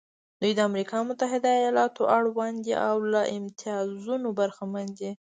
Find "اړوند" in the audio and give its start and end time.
2.17-2.57